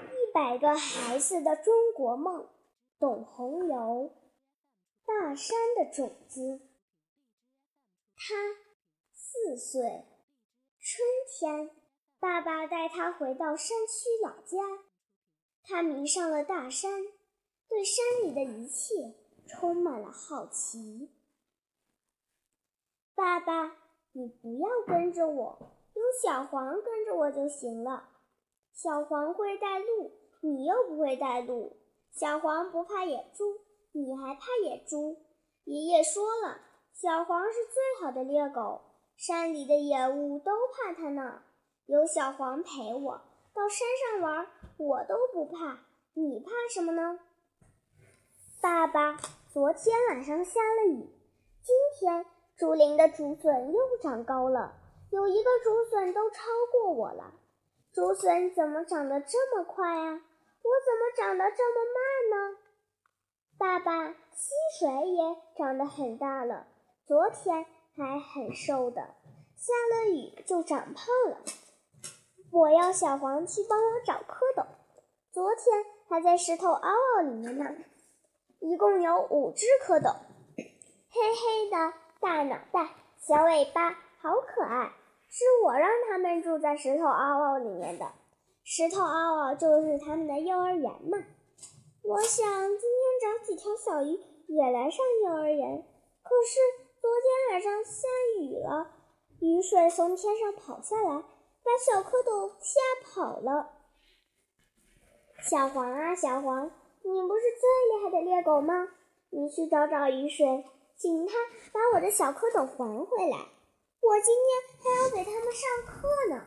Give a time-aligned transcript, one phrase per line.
[0.00, 2.48] 一百个孩子的中国梦，
[2.98, 4.12] 董红游。
[5.04, 6.60] 大山的种子。
[8.16, 8.34] 他
[9.12, 9.82] 四岁，
[10.80, 11.70] 春天，
[12.18, 14.84] 爸爸带他回到山区老家。
[15.64, 17.02] 他迷上了大山，
[17.68, 19.14] 对山里的一切
[19.46, 21.10] 充满了好奇。
[23.14, 23.76] 爸爸，
[24.12, 25.58] 你不要跟着我，
[25.94, 28.08] 有小黄跟着我就行了。
[28.74, 31.76] 小黄会带路，你又不会带路。
[32.10, 33.60] 小黄不怕野猪，
[33.92, 35.16] 你还怕野猪？
[35.64, 36.58] 爷爷说了，
[36.92, 38.80] 小黄是最好的猎狗，
[39.16, 41.42] 山里的野物都怕它呢。
[41.86, 43.20] 有小黄陪我
[43.54, 44.46] 到山上玩，
[44.78, 45.80] 我都不怕。
[46.14, 47.20] 你怕什么呢？
[48.60, 49.16] 爸爸，
[49.48, 51.08] 昨天晚上下了雨，
[51.62, 54.74] 今天竹林的竹笋又长高了，
[55.10, 56.42] 有一个竹笋都超
[56.72, 57.32] 过我了。
[57.92, 60.22] 竹笋怎么长得这么快啊？
[60.62, 62.58] 我怎么长得这么慢呢？
[63.58, 66.66] 爸爸，溪水也长得很大了，
[67.06, 69.02] 昨天还很瘦的，
[69.56, 71.38] 下了雨就长胖了。
[72.50, 74.66] 我要小黄去帮我找蝌蚪，
[75.30, 77.76] 昨天还在石头凹凹里面呢。
[78.60, 80.16] 一共有五只蝌蚪，
[80.56, 84.92] 黑黑的大脑袋，小尾巴，好可爱。
[85.34, 88.06] 是我让他们住在石头凹凹里面的，
[88.64, 91.16] 石头凹凹就是他们的幼儿园嘛。
[92.02, 95.82] 我想今天找几条小鱼也来上幼儿园。
[96.22, 96.60] 可是
[97.00, 98.06] 昨天晚上下
[98.42, 98.90] 雨了，
[99.40, 101.08] 雨水从天上跑下来，
[101.64, 103.70] 把小蝌蚪吓跑了。
[105.40, 108.86] 小黄啊，小黄，你不是最厉害的猎狗吗？
[109.30, 110.66] 你去找找雨水，
[110.98, 111.32] 请它
[111.72, 113.38] 把我的小蝌蚪还回来。
[114.12, 116.44] 我今天还要给他们上课呢。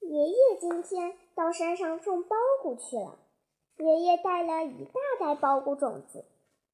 [0.00, 3.18] 爷爷今天到山上种苞谷去了。
[3.76, 6.24] 爷爷带了一大袋苞谷种子，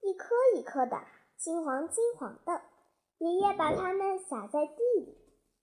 [0.00, 0.97] 一颗一颗的，
[1.36, 2.62] 金黄金黄的。
[3.19, 5.19] 爷爷把它们撒在地里。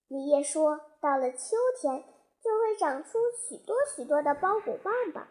[0.08, 2.04] 爷爷说，到了秋天
[2.44, 5.26] 就会长出许多许多的苞谷棒棒。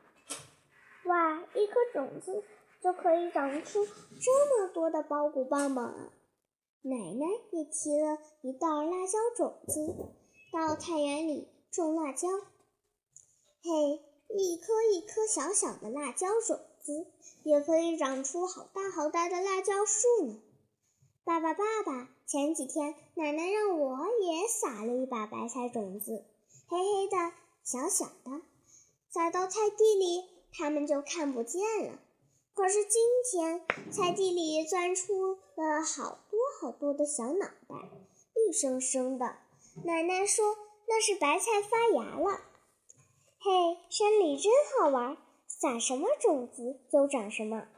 [1.05, 2.43] 哇，一颗种子
[2.81, 6.09] 就可以长出这么多的苞谷棒棒啊！
[6.81, 9.95] 奶奶也提了一袋辣椒种子，
[10.53, 12.29] 到菜园里种辣椒。
[13.61, 17.05] 嘿，一颗一颗小小的辣椒种子，
[17.43, 20.41] 也可以长出好大好大的辣椒树呢。
[21.25, 26.23] 爸爸，爸爸，前几天奶奶让我也撒了一把白菜种子，
[26.69, 27.33] 黑黑的，
[27.65, 28.41] 小小的，
[29.09, 30.23] 撒到菜地里，
[30.53, 31.99] 它们就看不见了。
[32.55, 33.01] 可是今
[33.31, 36.19] 天菜地里钻出了好
[36.61, 37.75] 好多的小脑袋，
[38.35, 39.37] 绿生生的。
[39.85, 40.57] 奶奶说
[40.89, 42.41] 那是白菜发芽了。
[43.39, 45.15] 嘿，山里真好玩，
[45.47, 47.69] 撒什么种子就长什么。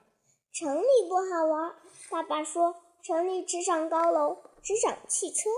[0.51, 1.75] 城里不好玩，
[2.09, 5.51] 爸爸说城里只长高楼，只长汽车。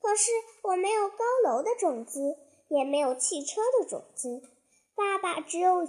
[0.00, 0.30] 可是
[0.62, 4.40] 我没有高楼的种子，也没有汽车的种子。
[4.94, 5.86] 爸爸只有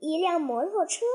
[0.00, 1.06] 一辆摩托车。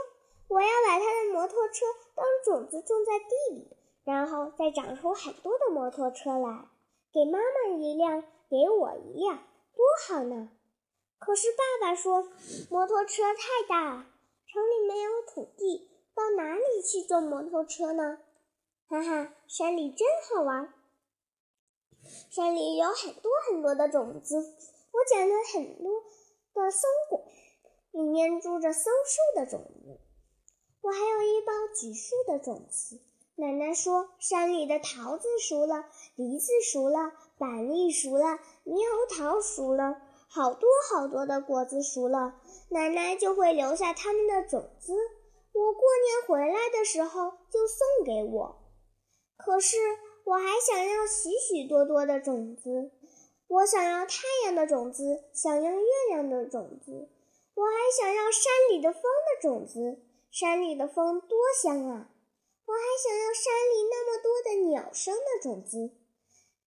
[0.48, 3.68] 我要把他的摩托车当种子种在地里，
[4.04, 6.68] 然后再长出很多的摩托车来，
[7.14, 9.38] 给妈妈一辆，给我一辆，
[9.76, 10.50] 多好呢！
[11.20, 12.28] 可是爸爸说，
[12.70, 14.08] 摩托车太大了，
[14.48, 18.18] 城里没有土地，到哪里去种摩托车呢？
[18.88, 20.74] 哈哈，山里真好玩，
[22.32, 26.02] 山里有很多很多的种子，我捡了很多
[26.56, 27.24] 的松果，
[27.92, 30.00] 里面住着松树的种子。
[30.82, 33.00] 我还有一包橘树的种子。
[33.36, 39.96] 奶奶说，山里的桃子熟了，梨子熟了，板栗熟了，猕猴桃熟了，
[40.28, 42.36] 好多好多的果子熟了，
[42.70, 44.94] 奶奶就会留下它们的种子。
[45.54, 48.58] 我过年回来的时候就送给我。
[49.38, 49.78] 可是
[50.26, 52.92] 我还想要许许多多的种子。
[53.48, 57.10] 我想要太阳的种子，想要月亮的种子，
[57.56, 60.00] 我还想要山里的风的种子。
[60.30, 62.11] 山里的风多香啊！
[62.72, 65.92] 我还想要山里那么多的鸟声的种子。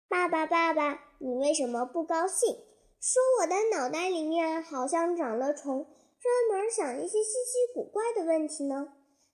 [0.07, 2.59] 爸爸，爸爸，你为什么不高兴？
[3.01, 5.87] 说我的脑袋里面好像长了虫，
[6.21, 8.93] 专门想一些稀奇古怪的问题呢？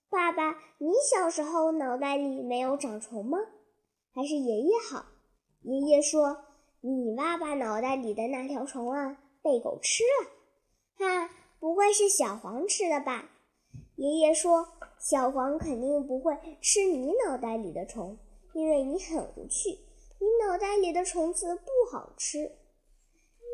[0.08, 3.38] 爸爸，你小时候脑袋里没有长虫吗？
[4.14, 5.06] 还是爷爷好？
[5.62, 6.44] 爷爷说，
[6.82, 10.30] 你爸爸脑袋里的那条虫啊，被狗吃了。
[10.98, 13.28] 哈，不会是小黄吃的吧？
[13.96, 14.68] 爷爷说
[15.00, 18.18] ：“小黄肯定不会吃你脑袋里的虫，
[18.52, 19.70] 因为你很无趣。
[20.18, 22.52] 你脑袋里的虫子不好吃。”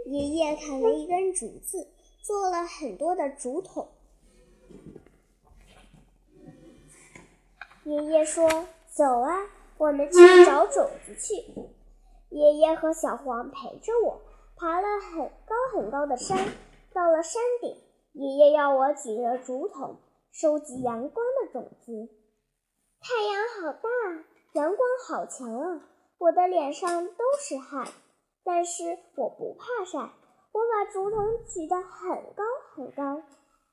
[0.06, 1.88] 爷爷砍了一根竹子，
[2.20, 3.88] 做了很多的竹筒。
[7.84, 9.46] 爷爷说：“走啊，
[9.78, 11.44] 我们去找种子去。”
[12.30, 14.20] 爷爷和小黄陪着我，
[14.56, 16.36] 爬了很高很高的山。
[16.92, 17.76] 到了山顶，
[18.14, 19.96] 爷爷要我举着竹筒
[20.38, 22.10] 收集阳光的种子。
[23.00, 23.88] 太阳好大，
[24.52, 25.80] 阳光好强啊！
[26.18, 27.86] 我的脸上都是汗，
[28.44, 29.98] 但是我不怕晒。
[29.98, 32.44] 我把竹筒举得很高
[32.74, 33.22] 很高。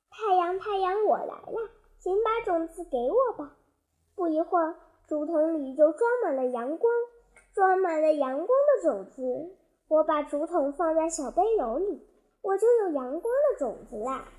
[0.09, 1.69] 太阳，太阳，我来了，
[1.99, 3.57] 请把种子给我吧。
[4.15, 6.93] 不一会儿，竹筒里就装满了阳光，
[7.53, 9.57] 装满了阳光的种子。
[9.89, 12.07] 我把竹筒放在小背篓里。
[12.41, 14.29] 我就有阳光的种子啦！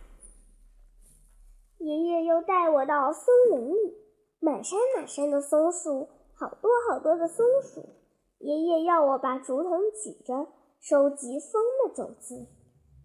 [2.42, 3.96] 带我到森林里，
[4.40, 7.80] 满山满山的松树，好多好多的松鼠。
[8.38, 10.48] 爷爷要我把竹筒举着，
[10.80, 12.46] 收集风的种子。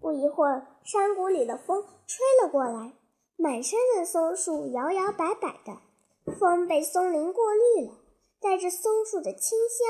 [0.01, 2.93] 不一会儿，山谷里的风吹了过来，
[3.37, 7.93] 满山的松树摇摇摆摆的，风被松林过滤了，
[8.41, 9.87] 带着松树的清香。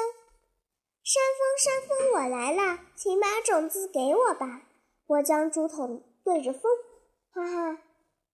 [1.04, 4.64] 山风，山风，我来啦，请把种子给我吧。
[5.08, 6.72] 我将竹筒对着风，
[7.32, 7.82] 哈哈，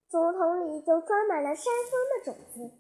[0.09, 2.71] 竹筒里就装满了山风的种子。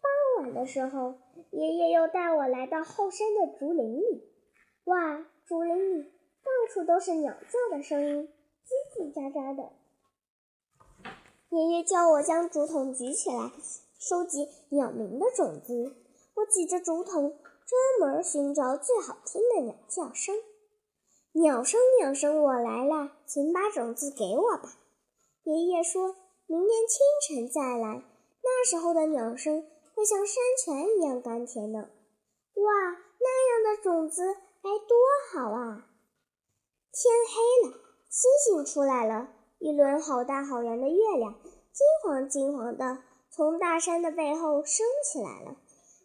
[0.00, 1.14] 傍晚的时候，
[1.50, 4.30] 爷爷又带我来到后山的竹林里。
[4.84, 8.28] 哇，竹林里到处都是鸟叫的声音，
[8.66, 9.72] 叽叽喳喳的。
[11.50, 13.52] 爷爷叫我将竹筒举起来，
[13.98, 15.96] 收集鸟鸣的种子。
[16.34, 20.34] 我举着竹筒，专门寻找最好听的鸟叫声。
[21.32, 24.76] 鸟声，鸟声，我来了，请把种子给我吧。
[25.44, 28.02] 爷爷说：“明天清晨再来，
[28.42, 31.88] 那时候的鸟声会像山泉一样甘甜呢。”
[32.54, 32.72] 哇，
[33.18, 34.22] 那样的种子
[34.62, 34.96] 该多
[35.32, 35.86] 好啊！
[36.92, 37.76] 天黑了，
[38.08, 42.98] 星星出来了，一轮好大好圆的月亮，金黄金黄的，
[43.30, 45.56] 从大山的背后升起来了。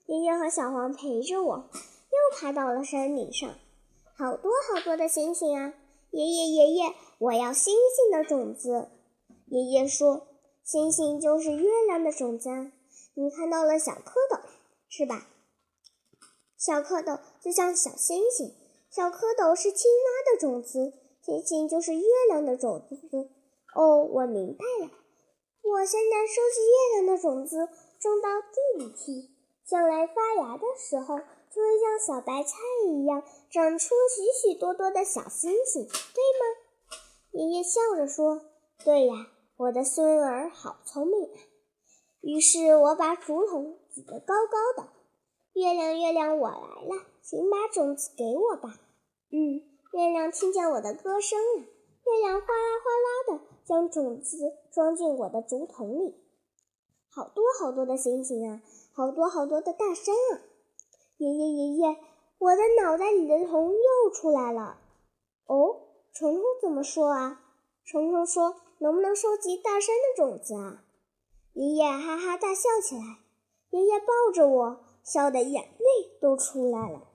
[0.07, 3.47] 爷爷和小黄陪着我，又爬到了山顶上。
[4.18, 5.74] 好多好多的星星啊！
[6.09, 8.89] 爷爷爷爷，我要星星的种子。
[9.45, 10.27] 爷爷说
[10.69, 12.48] ：“星星就是月亮的种子。”
[13.18, 14.39] 你看到了小蝌蚪，
[14.88, 15.25] 是吧？
[16.60, 18.54] 小蝌蚪就像小星星，
[18.92, 20.94] 小蝌蚪是青蛙的种子，
[21.25, 23.31] 星星就是月亮的种子。
[23.74, 24.92] 哦，我明白了。
[25.63, 27.68] 我现在收集月亮的种子，
[28.00, 29.27] 种到地里去，
[29.65, 31.19] 将来发芽的时候。
[31.51, 32.57] 就会像小白菜
[32.88, 36.45] 一样长出许许多多的小星星，对吗？
[37.31, 38.39] 爷爷笑着说
[38.86, 39.15] ：“对呀，
[39.60, 41.40] 我的孙儿好聪明啊。”
[42.24, 44.90] 于是我把竹筒举得高高的。
[45.52, 48.80] 月亮，月亮，我来了，请把种子给我吧。
[49.32, 49.62] 嗯，
[49.92, 54.38] 月亮听见我的歌声了，月亮哗啦哗啦的将种子
[54.72, 56.16] 装进我的竹筒里。
[57.10, 58.62] 好多好多的星星啊，
[58.94, 60.40] 好多好多的大山啊！
[61.18, 61.98] 爷爷爷爷，
[62.38, 64.78] 我的脑袋里的虫又出来了。
[65.48, 65.82] 哦，
[66.14, 67.42] 虫虫怎么说啊？
[67.84, 70.84] 虫虫说：“能不能收集大山的种子啊？”
[71.54, 73.20] 爷爷哈哈大笑起来。
[73.72, 77.08] 爷爷抱着我，笑得眼泪都出来了。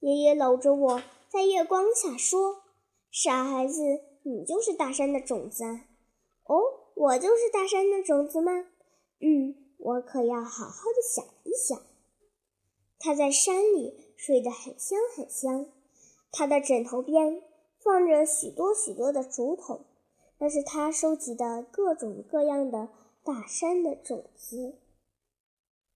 [0.00, 2.64] 爷爷搂着我在月光下说
[3.10, 3.80] ：“傻孩子，
[4.22, 5.86] 你就是大山的种子啊！”
[6.44, 6.62] 哦，
[6.94, 8.66] 我就是大山的种子吗？
[9.20, 11.80] 嗯，我可要好好的想一想。
[12.98, 15.66] 他在山里睡得很香很香，
[16.30, 17.42] 他的枕头边
[17.78, 19.86] 放着许多许多的竹筒，
[20.38, 22.88] 那是他收集的各种各样的
[23.24, 24.74] 大山的种子。